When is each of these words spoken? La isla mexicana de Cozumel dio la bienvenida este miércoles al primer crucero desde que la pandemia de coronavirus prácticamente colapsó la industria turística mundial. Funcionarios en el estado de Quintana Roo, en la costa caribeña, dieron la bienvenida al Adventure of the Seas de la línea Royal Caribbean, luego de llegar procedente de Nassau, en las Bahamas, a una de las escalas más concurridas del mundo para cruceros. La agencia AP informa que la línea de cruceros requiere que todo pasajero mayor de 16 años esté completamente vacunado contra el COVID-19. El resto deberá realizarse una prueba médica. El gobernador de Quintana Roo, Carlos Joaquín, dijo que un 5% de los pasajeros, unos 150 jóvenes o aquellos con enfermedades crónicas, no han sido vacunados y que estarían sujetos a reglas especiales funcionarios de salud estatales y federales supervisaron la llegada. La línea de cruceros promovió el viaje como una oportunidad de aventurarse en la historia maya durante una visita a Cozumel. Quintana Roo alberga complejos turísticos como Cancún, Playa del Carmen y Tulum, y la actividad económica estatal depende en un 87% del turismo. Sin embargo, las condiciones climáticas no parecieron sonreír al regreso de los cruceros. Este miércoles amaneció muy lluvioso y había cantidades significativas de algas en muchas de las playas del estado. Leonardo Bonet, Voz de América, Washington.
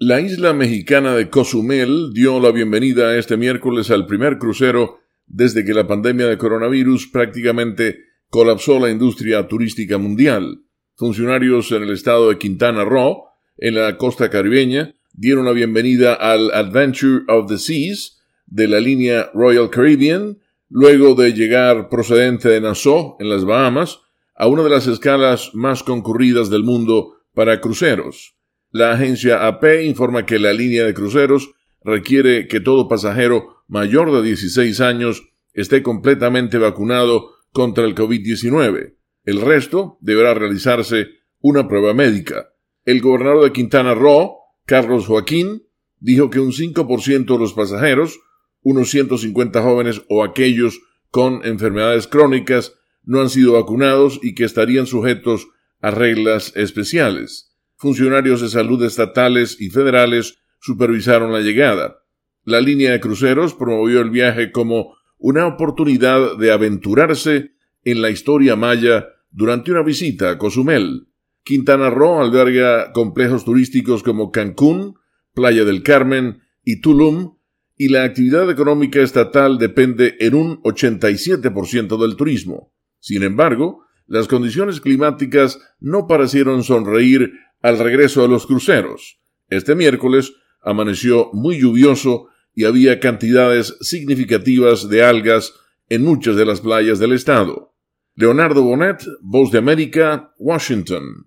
La 0.00 0.20
isla 0.20 0.52
mexicana 0.52 1.16
de 1.16 1.28
Cozumel 1.28 2.12
dio 2.12 2.38
la 2.38 2.52
bienvenida 2.52 3.18
este 3.18 3.36
miércoles 3.36 3.90
al 3.90 4.06
primer 4.06 4.38
crucero 4.38 5.00
desde 5.26 5.64
que 5.64 5.74
la 5.74 5.88
pandemia 5.88 6.28
de 6.28 6.38
coronavirus 6.38 7.08
prácticamente 7.08 8.04
colapsó 8.30 8.78
la 8.78 8.90
industria 8.90 9.48
turística 9.48 9.98
mundial. 9.98 10.62
Funcionarios 10.94 11.72
en 11.72 11.82
el 11.82 11.90
estado 11.90 12.28
de 12.28 12.38
Quintana 12.38 12.84
Roo, 12.84 13.24
en 13.56 13.74
la 13.74 13.96
costa 13.96 14.30
caribeña, 14.30 14.94
dieron 15.14 15.46
la 15.46 15.50
bienvenida 15.50 16.14
al 16.14 16.52
Adventure 16.52 17.24
of 17.26 17.48
the 17.48 17.58
Seas 17.58 18.20
de 18.46 18.68
la 18.68 18.78
línea 18.78 19.32
Royal 19.34 19.68
Caribbean, 19.68 20.38
luego 20.68 21.16
de 21.16 21.32
llegar 21.32 21.88
procedente 21.88 22.48
de 22.48 22.60
Nassau, 22.60 23.16
en 23.18 23.30
las 23.30 23.44
Bahamas, 23.44 23.98
a 24.36 24.46
una 24.46 24.62
de 24.62 24.70
las 24.70 24.86
escalas 24.86 25.50
más 25.54 25.82
concurridas 25.82 26.50
del 26.50 26.62
mundo 26.62 27.14
para 27.34 27.60
cruceros. 27.60 28.37
La 28.70 28.92
agencia 28.92 29.46
AP 29.46 29.82
informa 29.84 30.26
que 30.26 30.38
la 30.38 30.52
línea 30.52 30.84
de 30.84 30.92
cruceros 30.92 31.52
requiere 31.82 32.48
que 32.48 32.60
todo 32.60 32.86
pasajero 32.86 33.64
mayor 33.66 34.12
de 34.12 34.22
16 34.22 34.80
años 34.82 35.22
esté 35.54 35.82
completamente 35.82 36.58
vacunado 36.58 37.30
contra 37.52 37.86
el 37.86 37.94
COVID-19. 37.94 38.94
El 39.24 39.40
resto 39.40 39.96
deberá 40.02 40.34
realizarse 40.34 41.08
una 41.40 41.66
prueba 41.66 41.94
médica. 41.94 42.50
El 42.84 43.00
gobernador 43.00 43.44
de 43.44 43.52
Quintana 43.52 43.94
Roo, 43.94 44.36
Carlos 44.66 45.06
Joaquín, 45.06 45.62
dijo 45.98 46.28
que 46.28 46.40
un 46.40 46.52
5% 46.52 47.24
de 47.24 47.38
los 47.38 47.54
pasajeros, 47.54 48.20
unos 48.60 48.90
150 48.90 49.62
jóvenes 49.62 50.02
o 50.10 50.22
aquellos 50.22 50.78
con 51.10 51.42
enfermedades 51.46 52.06
crónicas, 52.06 52.74
no 53.02 53.22
han 53.22 53.30
sido 53.30 53.54
vacunados 53.54 54.20
y 54.22 54.34
que 54.34 54.44
estarían 54.44 54.86
sujetos 54.86 55.48
a 55.80 55.90
reglas 55.90 56.52
especiales 56.54 57.47
funcionarios 57.78 58.40
de 58.40 58.48
salud 58.48 58.84
estatales 58.84 59.60
y 59.60 59.70
federales 59.70 60.38
supervisaron 60.60 61.32
la 61.32 61.40
llegada. 61.40 61.98
La 62.44 62.60
línea 62.60 62.92
de 62.92 63.00
cruceros 63.00 63.54
promovió 63.54 64.00
el 64.00 64.10
viaje 64.10 64.52
como 64.52 64.96
una 65.16 65.46
oportunidad 65.46 66.36
de 66.36 66.52
aventurarse 66.52 67.52
en 67.84 68.02
la 68.02 68.10
historia 68.10 68.56
maya 68.56 69.06
durante 69.30 69.70
una 69.70 69.82
visita 69.82 70.30
a 70.30 70.38
Cozumel. 70.38 71.08
Quintana 71.44 71.88
Roo 71.90 72.20
alberga 72.20 72.92
complejos 72.92 73.44
turísticos 73.44 74.02
como 74.02 74.32
Cancún, 74.32 74.96
Playa 75.32 75.64
del 75.64 75.82
Carmen 75.82 76.42
y 76.64 76.80
Tulum, 76.80 77.36
y 77.76 77.88
la 77.88 78.02
actividad 78.02 78.50
económica 78.50 79.00
estatal 79.00 79.56
depende 79.56 80.16
en 80.18 80.34
un 80.34 80.60
87% 80.62 81.96
del 82.00 82.16
turismo. 82.16 82.72
Sin 82.98 83.22
embargo, 83.22 83.84
las 84.06 84.26
condiciones 84.26 84.80
climáticas 84.80 85.60
no 85.78 86.06
parecieron 86.08 86.64
sonreír 86.64 87.32
al 87.68 87.78
regreso 87.78 88.22
de 88.22 88.28
los 88.28 88.46
cruceros. 88.46 89.20
Este 89.48 89.74
miércoles 89.74 90.32
amaneció 90.62 91.30
muy 91.32 91.60
lluvioso 91.60 92.28
y 92.54 92.64
había 92.64 93.00
cantidades 93.00 93.76
significativas 93.80 94.88
de 94.88 95.04
algas 95.04 95.54
en 95.88 96.02
muchas 96.02 96.36
de 96.36 96.44
las 96.44 96.60
playas 96.60 96.98
del 96.98 97.12
estado. 97.12 97.74
Leonardo 98.14 98.62
Bonet, 98.62 99.04
Voz 99.20 99.52
de 99.52 99.58
América, 99.58 100.34
Washington. 100.38 101.26